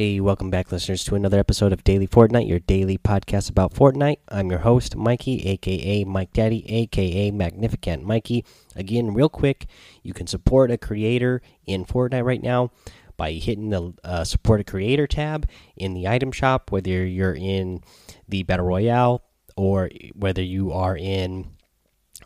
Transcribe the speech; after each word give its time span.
Hey, 0.00 0.18
welcome 0.18 0.48
back, 0.48 0.72
listeners, 0.72 1.04
to 1.04 1.14
another 1.14 1.38
episode 1.38 1.74
of 1.74 1.84
Daily 1.84 2.08
Fortnite, 2.08 2.48
your 2.48 2.58
daily 2.58 2.96
podcast 2.96 3.50
about 3.50 3.74
Fortnite. 3.74 4.16
I'm 4.28 4.48
your 4.48 4.60
host, 4.60 4.96
Mikey, 4.96 5.46
aka 5.46 6.04
Mike 6.04 6.32
Daddy, 6.32 6.64
aka 6.72 7.30
Magnificent 7.30 8.02
Mikey. 8.04 8.46
Again, 8.74 9.12
real 9.12 9.28
quick, 9.28 9.66
you 10.02 10.14
can 10.14 10.26
support 10.26 10.70
a 10.70 10.78
creator 10.78 11.42
in 11.66 11.84
Fortnite 11.84 12.24
right 12.24 12.42
now 12.42 12.70
by 13.18 13.32
hitting 13.32 13.68
the 13.68 13.92
uh, 14.02 14.24
support 14.24 14.62
a 14.62 14.64
creator 14.64 15.06
tab 15.06 15.46
in 15.76 15.92
the 15.92 16.08
item 16.08 16.32
shop, 16.32 16.72
whether 16.72 17.04
you're 17.04 17.36
in 17.36 17.82
the 18.26 18.42
Battle 18.42 18.64
Royale 18.64 19.22
or 19.54 19.90
whether 20.14 20.40
you 20.40 20.72
are 20.72 20.96
in 20.96 21.50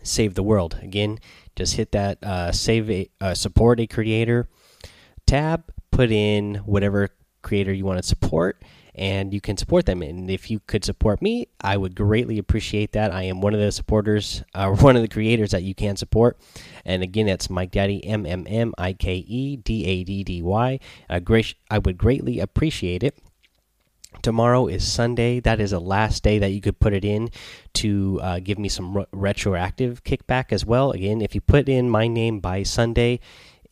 Save 0.05 0.35
the 0.35 0.45
World. 0.45 0.79
Again, 0.81 1.19
just 1.57 1.75
hit 1.75 1.91
that 1.91 2.23
uh, 2.23 2.53
save 2.53 2.89
a 2.89 3.11
uh, 3.21 3.35
support 3.35 3.81
a 3.81 3.89
creator 3.89 4.49
tab, 5.27 5.65
put 5.91 6.13
in 6.13 6.55
whatever 6.67 7.11
creator 7.45 7.73
you 7.73 7.85
want 7.85 8.03
to 8.03 8.09
support 8.09 8.61
and 8.95 9.35
you 9.35 9.41
can 9.41 9.57
support 9.57 9.87
them. 9.87 10.03
And 10.03 10.31
if 10.31 10.51
you 10.51 10.61
could 10.67 10.85
support 10.85 11.21
me 11.21 11.49
i 11.61 11.77
would 11.77 11.95
greatly 11.95 12.39
appreciate 12.39 12.93
that. 12.93 13.13
I 13.13 13.23
am 13.25 13.41
one 13.41 13.55
of 13.55 13.61
the 13.61 13.73
supporters 13.73 14.43
uh, 14.55 14.71
one 14.89 14.97
of 14.97 15.03
the 15.03 15.09
creators 15.09 15.51
that 15.53 15.63
you 15.63 15.75
can 15.75 15.97
support. 15.97 16.39
And 16.85 17.03
again 17.03 17.27
that's 17.27 17.51
mike 17.51 17.71
daddy 17.71 18.05
m 18.05 18.27
m 18.27 18.47
m 18.49 18.75
i 18.79 18.93
k 18.93 19.17
e 19.17 19.57
d 19.57 19.85
a 19.85 20.05
d 20.05 20.25
d 20.25 20.43
y. 20.43 20.81
Great 21.23 21.55
i 21.71 21.79
would 21.79 21.99
greatly 21.99 22.41
appreciate 22.41 23.03
it. 23.03 23.19
Tomorrow 24.23 24.69
is 24.69 24.91
sunday. 24.91 25.41
That 25.41 25.61
is 25.61 25.73
the 25.73 25.81
last 25.81 26.23
day 26.23 26.39
that 26.39 26.51
you 26.53 26.61
could 26.61 26.79
put 26.79 26.95
it 26.95 27.05
in 27.05 27.31
to 27.75 28.21
uh, 28.23 28.39
give 28.39 28.59
me 28.59 28.69
some 28.69 28.97
re 28.97 29.07
retroactive 29.13 30.05
kickback 30.05 30.53
as 30.53 30.65
well. 30.65 30.93
Again 30.93 31.21
if 31.21 31.35
you 31.35 31.41
put 31.41 31.69
in 31.69 31.91
my 31.91 32.07
name 32.07 32.39
by 32.41 32.63
sunday 32.63 33.21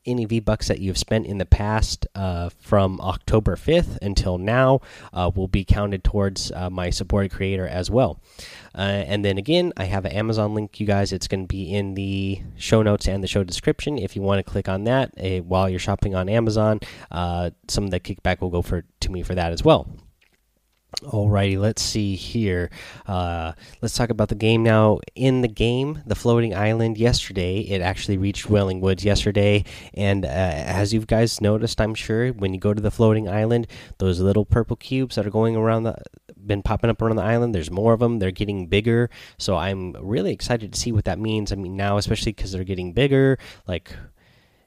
any 0.06 0.24
V 0.24 0.40
Bucks 0.40 0.68
that 0.68 0.80
you've 0.80 0.98
spent 0.98 1.26
in 1.26 1.38
the 1.38 1.46
past 1.46 2.06
uh, 2.14 2.50
from 2.58 3.00
October 3.00 3.56
5th 3.56 3.98
until 4.02 4.38
now 4.38 4.80
uh, 5.12 5.30
will 5.34 5.48
be 5.48 5.64
counted 5.64 6.04
towards 6.04 6.50
uh, 6.52 6.70
my 6.70 6.90
supported 6.90 7.30
creator 7.30 7.66
as 7.66 7.90
well. 7.90 8.20
Uh, 8.74 8.80
and 8.80 9.24
then 9.24 9.38
again, 9.38 9.72
I 9.76 9.84
have 9.84 10.04
an 10.04 10.12
Amazon 10.12 10.54
link, 10.54 10.80
you 10.80 10.86
guys. 10.86 11.12
It's 11.12 11.28
going 11.28 11.44
to 11.44 11.48
be 11.48 11.72
in 11.72 11.94
the 11.94 12.40
show 12.56 12.82
notes 12.82 13.06
and 13.06 13.22
the 13.22 13.28
show 13.28 13.44
description. 13.44 13.98
If 13.98 14.16
you 14.16 14.22
want 14.22 14.44
to 14.44 14.50
click 14.50 14.68
on 14.68 14.84
that 14.84 15.12
eh, 15.16 15.40
while 15.40 15.68
you're 15.68 15.78
shopping 15.78 16.14
on 16.14 16.28
Amazon, 16.28 16.80
uh, 17.10 17.50
some 17.68 17.84
of 17.84 17.90
the 17.90 18.00
kickback 18.00 18.40
will 18.40 18.50
go 18.50 18.62
for 18.62 18.84
to 19.00 19.10
me 19.10 19.22
for 19.22 19.34
that 19.34 19.52
as 19.52 19.62
well. 19.62 19.86
Alrighty, 21.00 21.58
let's 21.58 21.82
see 21.82 22.14
here. 22.14 22.70
Uh, 23.06 23.52
let's 23.80 23.96
talk 23.96 24.10
about 24.10 24.28
the 24.28 24.34
game 24.34 24.62
now. 24.62 25.00
In 25.14 25.40
the 25.40 25.48
game, 25.48 26.02
the 26.06 26.14
floating 26.14 26.54
island 26.54 26.96
yesterday, 26.96 27.60
it 27.60 27.80
actually 27.80 28.18
reached 28.18 28.48
Wailing 28.48 28.80
Woods 28.80 29.04
yesterday. 29.04 29.64
And 29.94 30.24
uh, 30.24 30.28
as 30.28 30.92
you 30.92 31.00
guys 31.00 31.40
noticed, 31.40 31.80
I'm 31.80 31.94
sure, 31.94 32.28
when 32.32 32.54
you 32.54 32.60
go 32.60 32.72
to 32.72 32.80
the 32.80 32.90
floating 32.90 33.28
island, 33.28 33.66
those 33.98 34.20
little 34.20 34.44
purple 34.44 34.76
cubes 34.76 35.16
that 35.16 35.26
are 35.26 35.30
going 35.30 35.56
around 35.56 35.84
the 35.84 35.96
been 36.46 36.62
popping 36.62 36.90
up 36.90 37.00
around 37.00 37.16
the 37.16 37.22
island. 37.22 37.54
There's 37.54 37.70
more 37.70 37.92
of 37.92 38.00
them. 38.00 38.18
They're 38.18 38.30
getting 38.30 38.66
bigger. 38.66 39.10
So 39.38 39.56
I'm 39.56 39.92
really 39.92 40.32
excited 40.32 40.72
to 40.72 40.78
see 40.78 40.92
what 40.92 41.04
that 41.04 41.18
means. 41.18 41.52
I 41.52 41.56
mean, 41.56 41.76
now, 41.76 41.96
especially 41.96 42.32
because 42.32 42.52
they're 42.52 42.64
getting 42.64 42.92
bigger, 42.92 43.38
like 43.66 43.94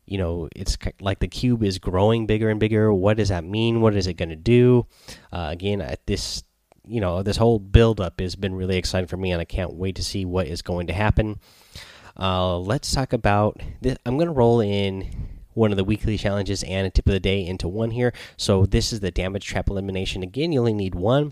you 0.06 0.18
know 0.18 0.50
it's 0.56 0.78
like 1.00 1.20
the 1.20 1.28
cube 1.28 1.64
is 1.64 1.80
growing 1.80 2.26
bigger 2.26 2.50
and 2.50 2.60
bigger. 2.60 2.94
What 2.94 3.18
does 3.18 3.30
that 3.30 3.44
mean? 3.44 3.82
What 3.82 3.96
is 3.96 4.08
it 4.08 4.14
going 4.14 4.30
to 4.30 4.36
do? 4.36 4.88
Uh, 5.32 5.50
again 5.52 5.82
at 5.82 6.06
this 6.06 6.44
you 6.88 7.02
know 7.02 7.24
this 7.24 7.38
whole 7.38 7.60
build 7.60 8.00
up 8.00 8.20
has 8.20 8.36
been 8.36 8.56
really 8.56 8.78
exciting 8.78 9.08
for 9.08 9.18
me 9.18 9.32
and 9.32 9.42
i 9.42 9.46
can't 9.46 9.74
wait 9.74 9.96
to 9.96 10.04
see 10.04 10.26
what 10.26 10.48
is 10.48 10.62
going 10.62 10.88
to 10.88 10.94
happen. 10.94 11.40
Uh, 12.18 12.58
let's 12.58 12.94
talk 12.94 13.14
about 13.14 13.60
this 13.82 13.98
i'm 14.06 14.18
going 14.18 14.28
to 14.28 14.34
roll 14.34 14.62
in 14.62 15.10
one 15.54 15.72
of 15.72 15.78
the 15.78 15.84
weekly 15.84 16.18
challenges 16.18 16.64
and 16.64 16.86
a 16.86 16.90
tip 16.90 17.08
of 17.08 17.14
the 17.14 17.20
day 17.20 17.46
into 17.46 17.66
one 17.66 17.90
here. 17.92 18.12
So 18.36 18.66
this 18.66 18.92
is 18.92 19.00
the 19.00 19.10
damage 19.10 19.46
trap 19.46 19.70
elimination. 19.70 20.22
Again 20.22 20.52
you 20.52 20.60
only 20.60 20.74
need 20.74 20.96
one. 20.96 21.32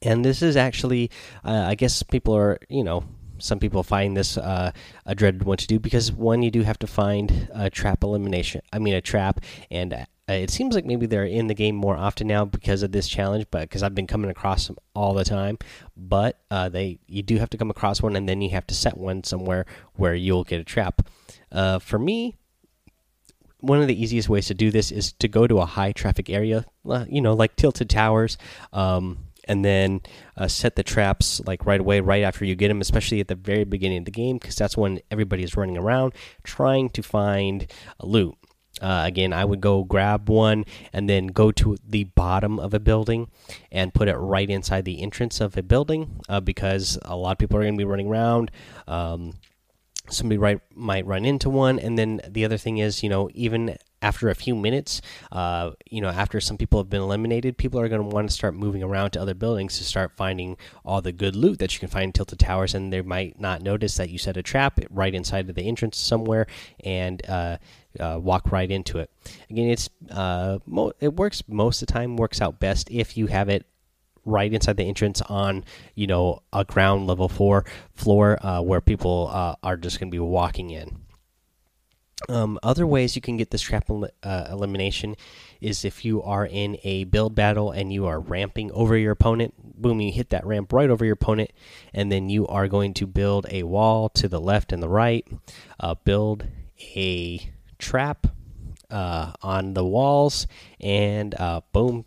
And 0.00 0.24
this 0.24 0.42
is 0.42 0.56
actually 0.56 1.10
uh, 1.44 1.64
i 1.66 1.74
guess 1.74 2.02
people 2.02 2.34
are 2.36 2.58
you 2.68 2.84
know 2.84 3.04
some 3.38 3.58
people 3.58 3.82
find 3.82 4.16
this 4.16 4.36
uh, 4.36 4.72
a 5.06 5.14
dreaded 5.14 5.44
one 5.44 5.56
to 5.58 5.66
do 5.66 5.78
because 5.78 6.12
one, 6.12 6.42
you 6.42 6.50
do 6.50 6.62
have 6.62 6.78
to 6.80 6.86
find 6.86 7.48
a 7.52 7.70
trap 7.70 8.02
elimination. 8.02 8.62
I 8.72 8.78
mean, 8.78 8.94
a 8.94 9.00
trap, 9.00 9.40
and 9.70 9.92
uh, 9.92 10.04
it 10.28 10.50
seems 10.50 10.74
like 10.74 10.84
maybe 10.84 11.06
they're 11.06 11.24
in 11.24 11.46
the 11.46 11.54
game 11.54 11.74
more 11.74 11.96
often 11.96 12.26
now 12.26 12.44
because 12.44 12.82
of 12.82 12.92
this 12.92 13.08
challenge. 13.08 13.46
But 13.50 13.62
because 13.62 13.82
I've 13.82 13.94
been 13.94 14.06
coming 14.06 14.30
across 14.30 14.66
them 14.66 14.76
all 14.94 15.14
the 15.14 15.24
time, 15.24 15.58
but 15.96 16.38
uh, 16.50 16.68
they 16.68 16.98
you 17.06 17.22
do 17.22 17.38
have 17.38 17.50
to 17.50 17.56
come 17.56 17.70
across 17.70 18.02
one, 18.02 18.16
and 18.16 18.28
then 18.28 18.42
you 18.42 18.50
have 18.50 18.66
to 18.68 18.74
set 18.74 18.96
one 18.96 19.24
somewhere 19.24 19.66
where 19.94 20.14
you'll 20.14 20.44
get 20.44 20.60
a 20.60 20.64
trap. 20.64 21.08
Uh, 21.50 21.78
for 21.78 21.98
me, 21.98 22.36
one 23.60 23.80
of 23.80 23.88
the 23.88 24.00
easiest 24.00 24.28
ways 24.28 24.46
to 24.46 24.54
do 24.54 24.70
this 24.70 24.90
is 24.90 25.12
to 25.14 25.28
go 25.28 25.46
to 25.46 25.58
a 25.58 25.66
high 25.66 25.92
traffic 25.92 26.30
area, 26.30 26.64
uh, 26.88 27.04
you 27.08 27.20
know, 27.20 27.34
like 27.34 27.56
tilted 27.56 27.90
towers. 27.90 28.38
Um, 28.72 29.18
and 29.48 29.64
then 29.64 30.00
uh, 30.36 30.46
set 30.46 30.76
the 30.76 30.82
traps 30.82 31.40
like 31.46 31.66
right 31.66 31.80
away, 31.80 32.00
right 32.00 32.22
after 32.22 32.44
you 32.44 32.54
get 32.54 32.68
them, 32.68 32.80
especially 32.80 33.20
at 33.20 33.28
the 33.28 33.34
very 33.34 33.64
beginning 33.64 33.98
of 33.98 34.04
the 34.04 34.10
game, 34.10 34.38
because 34.38 34.56
that's 34.56 34.76
when 34.76 35.00
everybody 35.10 35.42
is 35.42 35.56
running 35.56 35.78
around 35.78 36.12
trying 36.44 36.90
to 36.90 37.02
find 37.02 37.66
loot. 38.02 38.36
Uh, 38.80 39.02
again, 39.04 39.32
I 39.32 39.44
would 39.44 39.60
go 39.60 39.82
grab 39.82 40.28
one 40.28 40.64
and 40.92 41.08
then 41.08 41.28
go 41.28 41.50
to 41.50 41.76
the 41.84 42.04
bottom 42.04 42.60
of 42.60 42.74
a 42.74 42.78
building 42.78 43.28
and 43.72 43.92
put 43.92 44.06
it 44.08 44.14
right 44.14 44.48
inside 44.48 44.84
the 44.84 45.02
entrance 45.02 45.40
of 45.40 45.56
a 45.56 45.62
building 45.62 46.20
uh, 46.28 46.38
because 46.38 46.96
a 47.02 47.16
lot 47.16 47.32
of 47.32 47.38
people 47.38 47.56
are 47.58 47.62
going 47.62 47.74
to 47.74 47.78
be 47.78 47.84
running 47.84 48.06
around. 48.06 48.52
Um, 48.86 49.34
somebody 50.10 50.38
right 50.38 50.60
might 50.74 51.06
run 51.06 51.24
into 51.24 51.50
one 51.50 51.78
and 51.78 51.98
then 51.98 52.20
the 52.26 52.42
other 52.42 52.56
thing 52.56 52.78
is 52.78 53.02
you 53.02 53.10
know 53.10 53.28
even 53.34 53.76
after 54.02 54.28
a 54.28 54.34
few 54.34 54.54
minutes 54.54 55.00
uh, 55.32 55.70
you 55.90 56.00
know 56.00 56.08
after 56.08 56.40
some 56.40 56.56
people 56.56 56.78
have 56.78 56.90
been 56.90 57.00
eliminated 57.00 57.56
people 57.56 57.80
are 57.80 57.88
going 57.88 58.00
to 58.00 58.14
want 58.14 58.28
to 58.28 58.34
start 58.34 58.54
moving 58.54 58.82
around 58.82 59.10
to 59.10 59.20
other 59.20 59.34
buildings 59.34 59.78
to 59.78 59.84
start 59.84 60.12
finding 60.16 60.56
all 60.84 61.00
the 61.00 61.12
good 61.12 61.34
loot 61.34 61.58
that 61.58 61.74
you 61.74 61.80
can 61.80 61.88
find 61.88 62.04
in 62.04 62.12
tilted 62.12 62.38
towers 62.38 62.74
and 62.74 62.92
they 62.92 63.02
might 63.02 63.40
not 63.40 63.62
notice 63.62 63.96
that 63.96 64.10
you 64.10 64.18
set 64.18 64.36
a 64.36 64.42
trap 64.42 64.78
right 64.90 65.14
inside 65.14 65.48
of 65.48 65.54
the 65.54 65.62
entrance 65.62 65.98
somewhere 65.98 66.46
and 66.84 67.22
uh, 67.28 67.56
uh, 67.98 68.18
walk 68.20 68.52
right 68.52 68.70
into 68.70 68.98
it 68.98 69.10
again 69.50 69.68
it's 69.68 69.90
uh, 70.10 70.58
it 71.00 71.14
works 71.14 71.42
most 71.48 71.82
of 71.82 71.88
the 71.88 71.92
time 71.92 72.16
works 72.16 72.40
out 72.40 72.60
best 72.60 72.90
if 72.90 73.16
you 73.16 73.26
have 73.26 73.48
it 73.48 73.66
right 74.28 74.52
inside 74.52 74.76
the 74.76 74.84
entrance 74.84 75.22
on 75.22 75.64
you 75.94 76.06
know 76.06 76.42
a 76.52 76.64
ground 76.64 77.06
level 77.06 77.28
four 77.28 77.64
floor 77.94 78.38
uh, 78.44 78.60
where 78.60 78.80
people 78.80 79.30
uh, 79.32 79.54
are 79.62 79.76
just 79.76 79.98
going 79.98 80.10
to 80.10 80.14
be 80.14 80.20
walking 80.20 80.70
in. 80.70 81.07
Um, 82.28 82.58
other 82.62 82.86
ways 82.86 83.14
you 83.14 83.22
can 83.22 83.36
get 83.36 83.50
this 83.50 83.62
trap 83.62 83.88
uh, 83.90 84.48
elimination 84.50 85.14
is 85.60 85.84
if 85.84 86.04
you 86.04 86.22
are 86.22 86.44
in 86.44 86.76
a 86.82 87.04
build 87.04 87.34
battle 87.34 87.70
and 87.70 87.92
you 87.92 88.06
are 88.06 88.18
ramping 88.18 88.72
over 88.72 88.96
your 88.96 89.12
opponent. 89.12 89.54
Boom, 89.80 90.00
you 90.00 90.10
hit 90.10 90.30
that 90.30 90.44
ramp 90.44 90.72
right 90.72 90.90
over 90.90 91.04
your 91.04 91.14
opponent, 91.14 91.50
and 91.94 92.10
then 92.10 92.28
you 92.28 92.46
are 92.48 92.66
going 92.66 92.92
to 92.94 93.06
build 93.06 93.46
a 93.50 93.62
wall 93.62 94.08
to 94.10 94.28
the 94.28 94.40
left 94.40 94.72
and 94.72 94.82
the 94.82 94.88
right. 94.88 95.26
Uh, 95.78 95.94
build 95.94 96.46
a 96.96 97.40
trap 97.78 98.26
uh, 98.90 99.32
on 99.40 99.74
the 99.74 99.84
walls, 99.84 100.48
and 100.80 101.34
uh, 101.36 101.60
boom, 101.72 102.04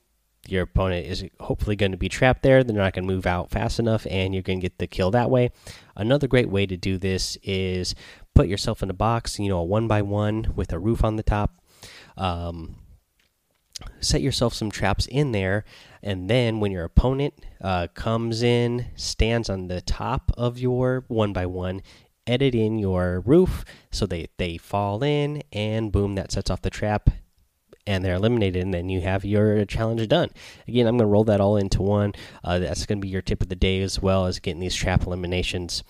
your 0.48 0.64
opponent 0.64 1.06
is 1.06 1.24
hopefully 1.40 1.76
going 1.76 1.92
to 1.92 1.98
be 1.98 2.10
trapped 2.10 2.44
there. 2.44 2.64
They're 2.64 2.76
not 2.76 2.94
going 2.94 3.08
to 3.08 3.14
move 3.14 3.26
out 3.26 3.52
fast 3.52 3.80
enough, 3.80 4.06
and 4.10 4.34
you're 4.34 4.44
going 4.44 4.60
to 4.60 4.64
get 4.64 4.80
the 4.80 4.88
kill 4.88 5.12
that 5.12 5.30
way. 5.30 5.52
Another 5.96 6.28
great 6.28 6.50
way 6.50 6.66
to 6.66 6.76
do 6.76 6.98
this 6.98 7.38
is 7.44 7.96
put 8.34 8.48
yourself 8.48 8.82
in 8.82 8.90
a 8.90 8.94
box, 8.94 9.40
you 9.40 9.50
know, 9.50 9.60
a 9.60 9.64
one 9.64 9.88
by 9.88 10.02
one 10.02 10.54
with 10.56 10.72
a 10.74 10.80
roof 10.80 11.04
on 11.04 11.16
the 11.16 11.24
top. 11.24 11.62
Um, 12.18 12.76
set 14.00 14.22
yourself 14.22 14.54
some 14.54 14.72
traps 14.72 15.08
in 15.08 15.32
there, 15.32 15.66
and 16.04 16.30
then 16.30 16.60
when 16.60 16.72
your 16.72 16.84
opponent 16.84 17.34
uh, 17.62 17.88
comes 17.94 18.44
in, 18.44 18.88
stands 18.96 19.50
on 19.50 19.68
the 19.68 19.82
top 19.82 20.32
of 20.38 20.60
your 20.60 21.06
one 21.08 21.34
by 21.34 21.46
one, 21.46 21.82
edit 22.28 22.54
in 22.54 22.78
your 22.78 23.22
roof 23.22 23.66
so 23.90 24.06
they 24.06 24.28
they 24.38 24.58
fall 24.58 25.04
in, 25.04 25.44
and 25.52 25.92
boom, 25.92 26.16
that 26.16 26.32
sets 26.32 26.50
off 26.50 26.62
the 26.62 26.70
trap 26.70 27.10
and 27.88 28.06
they're 28.06 28.16
eliminated, 28.16 28.62
and 28.64 28.74
then 28.74 28.90
you 28.90 29.02
have 29.02 29.26
your 29.26 29.66
challenge 29.66 30.08
done. 30.08 30.30
Again, 30.68 30.88
I'm 30.88 30.98
going 30.98 31.08
to 31.08 31.12
roll 31.12 31.24
that 31.26 31.42
all 31.42 31.58
into 31.58 31.82
one. 31.82 32.14
Uh, 32.44 32.60
that's 32.60 32.86
going 32.86 33.00
to 33.00 33.02
be 33.02 33.10
your 33.10 33.22
tip 33.22 33.42
of 33.42 33.50
the 33.50 33.56
day 33.56 33.82
as 33.82 34.02
well 34.02 34.26
as 34.26 34.40
getting 34.40 34.60
these 34.60 34.76
trap 34.76 35.06
eliminations. 35.06 35.84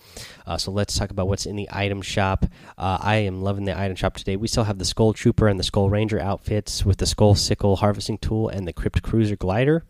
Uh, 0.46 0.56
so 0.56 0.70
let's 0.70 0.98
talk 0.98 1.10
about 1.10 1.28
what's 1.28 1.46
in 1.46 1.56
the 1.56 1.68
item 1.70 2.02
shop. 2.02 2.46
Uh, 2.78 2.98
I 3.00 3.16
am 3.16 3.42
loving 3.42 3.64
the 3.64 3.78
item 3.78 3.96
shop 3.96 4.14
today. 4.14 4.36
We 4.36 4.48
still 4.48 4.64
have 4.64 4.78
the 4.78 4.84
Skull 4.84 5.12
Trooper 5.12 5.48
and 5.48 5.58
the 5.58 5.64
Skull 5.64 5.90
Ranger 5.90 6.20
outfits 6.20 6.84
with 6.84 6.98
the 6.98 7.06
Skull 7.06 7.34
Sickle 7.34 7.76
harvesting 7.76 8.18
tool 8.18 8.48
and 8.48 8.66
the 8.66 8.72
Crypt 8.72 9.02
Cruiser 9.02 9.36
glider. 9.36 9.84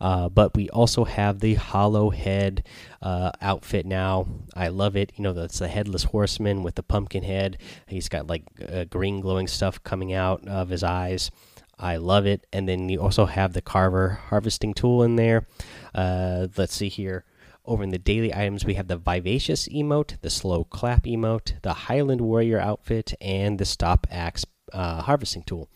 Uh, 0.00 0.28
but 0.28 0.56
we 0.56 0.68
also 0.70 1.04
have 1.04 1.38
the 1.38 1.54
Hollow 1.54 2.10
Head 2.10 2.66
uh, 3.00 3.30
outfit 3.40 3.86
now. 3.86 4.26
I 4.54 4.68
love 4.68 4.96
it. 4.96 5.12
You 5.16 5.22
know, 5.24 5.32
that's 5.32 5.58
the 5.58 5.68
headless 5.68 6.04
horseman 6.04 6.62
with 6.62 6.74
the 6.74 6.82
pumpkin 6.82 7.22
head. 7.22 7.58
He's 7.86 8.08
got 8.08 8.26
like 8.26 8.44
uh, 8.70 8.84
green 8.84 9.20
glowing 9.20 9.48
stuff 9.48 9.82
coming 9.82 10.12
out 10.12 10.46
of 10.46 10.68
his 10.68 10.82
eyes. 10.82 11.30
I 11.78 11.96
love 11.96 12.26
it. 12.26 12.46
And 12.52 12.68
then 12.68 12.88
you 12.88 13.00
also 13.00 13.26
have 13.26 13.54
the 13.54 13.62
Carver 13.62 14.20
harvesting 14.28 14.74
tool 14.74 15.02
in 15.02 15.16
there. 15.16 15.46
Uh, 15.94 16.48
let's 16.56 16.74
see 16.74 16.88
here. 16.88 17.24
Over 17.64 17.84
in 17.84 17.90
the 17.90 17.98
daily 17.98 18.34
items, 18.34 18.64
we 18.64 18.74
have 18.74 18.88
the 18.88 18.96
Vivacious 18.96 19.68
emote, 19.68 20.20
the 20.20 20.30
Slow 20.30 20.64
Clap 20.64 21.04
emote, 21.04 21.60
the 21.62 21.72
Highland 21.72 22.20
Warrior 22.20 22.58
outfit, 22.58 23.14
and 23.20 23.58
the 23.58 23.64
Stop 23.64 24.06
Axe 24.10 24.44
uh, 24.72 25.02
harvesting 25.02 25.44
tool. 25.44 25.68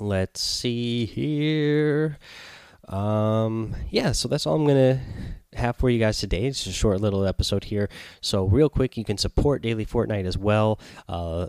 let's 0.00 0.40
see 0.40 1.06
here. 1.06 2.18
Um, 2.88 3.76
yeah, 3.90 4.12
so 4.12 4.28
that's 4.28 4.46
all 4.46 4.56
I'm 4.56 4.66
gonna 4.66 5.00
have 5.60 5.76
for 5.76 5.88
you 5.90 5.98
guys 5.98 6.18
today. 6.18 6.46
It's 6.46 6.66
a 6.66 6.72
short 6.72 7.00
little 7.00 7.24
episode 7.24 7.64
here. 7.64 7.88
So 8.20 8.44
real 8.44 8.68
quick, 8.68 8.96
you 8.96 9.04
can 9.04 9.18
support 9.18 9.62
Daily 9.62 9.86
Fortnite 9.86 10.26
as 10.26 10.36
well. 10.36 10.80
Uh, 11.08 11.48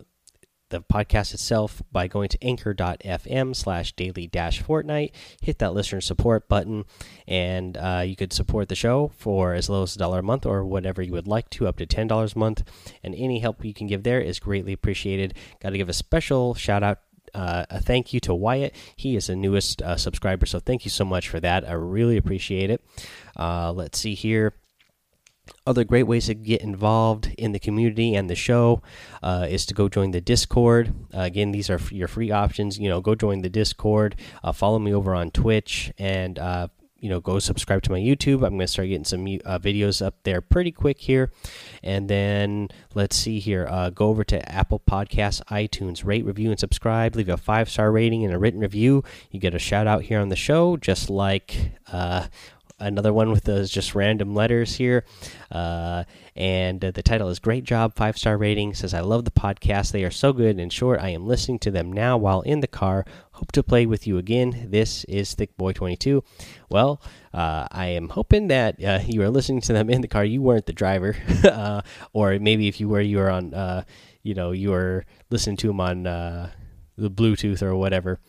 the 0.72 0.82
podcast 0.82 1.34
itself 1.34 1.84
by 1.92 2.08
going 2.08 2.30
to 2.30 2.38
anchor.fm 2.42 3.56
slash 3.56 3.92
daily 3.92 4.26
dash 4.26 4.64
fortnite 4.64 5.12
hit 5.42 5.60
that 5.60 5.74
listener 5.74 6.02
support 6.02 6.48
button 6.48 6.86
and 7.28 7.78
uh, 7.78 8.02
you 8.06 8.16
could 8.16 8.34
support 8.34 8.70
the 8.70 8.76
show 8.76 9.12
for 9.18 9.54
as 9.54 9.70
low 9.70 9.84
as 9.84 9.96
a 9.96 10.00
dollar 10.00 10.20
a 10.20 10.24
month 10.24 10.46
or 10.46 10.66
whatever 10.66 11.02
you 11.02 11.12
would 11.12 11.28
like 11.28 11.50
to 11.50 11.68
up 11.68 11.78
to 11.78 11.86
ten 11.86 12.08
dollars 12.08 12.36
a 12.36 12.40
month 12.40 12.64
and 13.04 13.14
any 13.16 13.40
help 13.40 13.64
you 13.64 13.74
can 13.74 13.86
give 13.86 14.04
there 14.04 14.22
is 14.22 14.40
greatly 14.40 14.74
appreciated 14.74 15.34
got 15.62 15.70
to 15.72 15.78
give 15.78 15.90
a 15.90 15.94
special 15.94 16.54
shout 16.56 16.84
out 16.84 17.00
uh, 17.34 17.66
a 17.70 17.82
thank 17.82 18.14
you 18.14 18.20
to 18.22 18.34
Wyatt. 18.34 18.76
He 18.96 19.16
is 19.16 19.28
the 19.28 19.36
newest 19.36 19.82
uh, 19.82 19.98
subscriber, 19.98 20.46
so 20.46 20.60
thank 20.60 20.86
you 20.86 20.92
so 20.92 21.06
much 21.06 21.30
for 21.30 21.40
that. 21.40 21.68
I 21.68 21.74
really 21.74 22.18
appreciate 22.18 22.70
it. 22.70 22.84
Uh, 23.38 23.72
let's 23.72 24.00
see 24.00 24.14
here. 24.14 24.54
Other 25.66 25.84
great 25.84 26.04
ways 26.04 26.28
to 26.28 26.34
get 26.34 26.62
involved 26.62 27.34
in 27.38 27.52
the 27.52 27.60
community 27.60 28.16
and 28.16 28.30
the 28.30 28.36
show 28.36 28.82
uh, 29.22 29.48
is 29.50 29.66
to 29.68 29.74
go 29.74 29.90
join 29.90 30.12
the 30.12 30.22
Discord. 30.22 30.94
Uh, 31.14 31.22
again, 31.22 31.52
these 31.52 31.70
are 31.70 31.80
your 31.92 32.08
free 32.08 32.32
options. 32.32 32.80
You 32.80 32.90
know, 32.90 33.02
go 33.02 33.16
join 33.16 33.42
the 33.42 33.50
Discord. 33.50 34.16
Uh, 34.44 34.52
follow 34.52 34.80
me 34.80 34.94
over 34.94 35.14
on 35.14 35.32
Twitch 35.32 35.92
and 35.98 36.40
you 37.02 37.10
know 37.10 37.20
go 37.20 37.40
subscribe 37.40 37.82
to 37.82 37.92
my 37.92 38.00
youtube 38.00 38.36
i'm 38.36 38.52
going 38.52 38.60
to 38.60 38.68
start 38.68 38.88
getting 38.88 39.04
some 39.04 39.22
uh, 39.46 39.60
videos 39.60 40.06
up 40.06 40.16
there 40.24 40.40
pretty 40.40 40.72
quick 40.72 41.00
here 41.00 41.32
and 41.84 42.08
then 42.08 42.70
let's 42.94 43.16
see 43.16 43.40
here 43.40 43.68
uh, 43.70 43.90
go 43.90 44.08
over 44.08 44.24
to 44.24 44.50
apple 44.50 44.80
podcasts 44.80 45.42
itunes 45.46 46.06
rate 46.06 46.24
review 46.24 46.50
and 46.50 46.60
subscribe 46.60 47.16
leave 47.16 47.28
a 47.28 47.36
five 47.36 47.70
star 47.70 47.92
rating 47.92 48.24
and 48.24 48.34
a 48.34 48.38
written 48.38 48.60
review 48.60 49.04
you 49.32 49.40
get 49.40 49.54
a 49.54 49.60
shout 49.60 49.88
out 49.88 50.04
here 50.04 50.20
on 50.20 50.30
the 50.30 50.36
show 50.36 50.78
just 50.78 51.10
like 51.10 51.72
uh, 51.92 52.28
another 52.82 53.14
one 53.14 53.32
with 53.32 53.44
those 53.44 53.70
just 53.70 53.96
random 53.96 54.34
letters 54.34 54.76
here. 54.76 55.06
Uh, 55.52 56.04
and 56.36 56.84
uh, 56.84 56.92
the 56.92 57.04
title 57.04 57.30
is 57.30 57.40
Great 57.40 57.64
Job, 57.64 57.96
five 57.96 58.18
star 58.18 58.38
rating. 58.38 58.74
Says, 58.74 58.94
I 58.94 59.02
love 59.02 59.26
the 59.26 59.32
podcast. 59.32 59.92
They 59.92 60.04
are 60.04 60.12
so 60.12 60.34
good. 60.34 60.60
In 60.60 60.70
short, 60.70 61.00
I 61.00 61.10
am 61.10 61.28
listening 61.28 61.60
to 61.60 61.72
them 61.72 61.94
now 61.94 62.18
while 62.18 62.42
in 62.42 62.60
the 62.60 62.68
car. 62.68 63.06
Hope 63.42 63.52
to 63.54 63.64
play 63.64 63.88
with 63.88 64.06
you 64.06 64.20
again. 64.20 64.68
This 64.70 65.04
is 65.06 65.34
Thick 65.34 65.58
Boy 65.58 65.74
22. 65.74 66.24
Well, 66.70 67.02
uh, 67.34 67.68
I 67.72 67.88
am 67.88 68.10
hoping 68.10 68.50
that 68.50 68.82
uh, 68.84 69.00
you 69.08 69.24
are 69.24 69.32
listening 69.32 69.62
to 69.62 69.74
them 69.74 69.90
in 69.90 70.02
the 70.02 70.08
car. 70.08 70.24
You 70.24 70.44
weren't 70.44 70.68
the 70.68 70.74
driver. 70.74 71.18
Uh, 71.44 71.82
or 72.14 72.38
maybe 72.38 72.68
if 72.68 72.80
you 72.80 72.88
were, 72.88 73.02
you 73.02 73.18
were 73.18 73.32
on, 73.32 73.54
uh, 73.56 73.84
you 74.22 74.36
know, 74.36 74.52
you 74.52 74.70
were 74.70 75.06
listening 75.32 75.58
to 75.58 75.68
them 75.68 75.82
on 75.82 76.04
the 76.04 77.10
Bluetooth 77.10 77.64
or 77.64 77.76
whatever. 77.76 78.20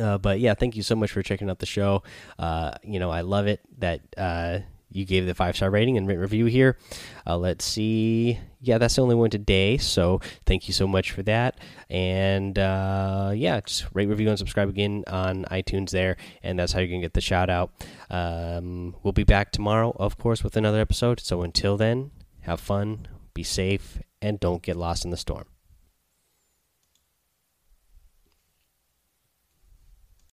Uh, 0.00 0.18
but 0.18 0.40
yeah, 0.40 0.54
thank 0.54 0.74
you 0.74 0.82
so 0.82 0.96
much 0.96 1.12
for 1.12 1.22
checking 1.22 1.48
out 1.48 1.60
the 1.60 1.66
show. 1.66 2.02
Uh, 2.36 2.72
you 2.82 2.98
know, 2.98 3.10
I 3.10 3.20
love 3.20 3.46
it 3.46 3.60
that 3.78 4.00
uh, 4.16 4.58
you 4.94 5.04
gave 5.04 5.26
the 5.26 5.34
five 5.34 5.56
star 5.56 5.70
rating 5.70 5.98
and 5.98 6.06
written 6.06 6.22
review 6.22 6.46
here. 6.46 6.78
Uh, 7.26 7.36
let's 7.36 7.64
see. 7.64 8.38
Yeah, 8.60 8.78
that's 8.78 8.94
the 8.94 9.02
only 9.02 9.16
one 9.16 9.28
today. 9.28 9.76
So 9.76 10.20
thank 10.46 10.68
you 10.68 10.72
so 10.72 10.86
much 10.86 11.10
for 11.10 11.22
that. 11.24 11.58
And 11.90 12.58
uh, 12.58 13.32
yeah, 13.34 13.60
just 13.60 13.86
rate, 13.92 14.08
review, 14.08 14.28
and 14.28 14.38
subscribe 14.38 14.68
again 14.68 15.04
on 15.08 15.44
iTunes 15.50 15.90
there. 15.90 16.16
And 16.42 16.58
that's 16.58 16.72
how 16.72 16.80
you 16.80 16.88
can 16.88 17.00
get 17.00 17.12
the 17.12 17.20
shout 17.20 17.50
out. 17.50 17.72
Um, 18.08 18.94
we'll 19.02 19.12
be 19.12 19.24
back 19.24 19.50
tomorrow, 19.50 19.94
of 19.98 20.16
course, 20.16 20.44
with 20.44 20.56
another 20.56 20.80
episode. 20.80 21.18
So 21.20 21.42
until 21.42 21.76
then, 21.76 22.12
have 22.42 22.60
fun, 22.60 23.08
be 23.34 23.42
safe, 23.42 23.98
and 24.22 24.38
don't 24.38 24.62
get 24.62 24.76
lost 24.76 25.04
in 25.04 25.10
the 25.10 25.16
storm. 25.16 25.46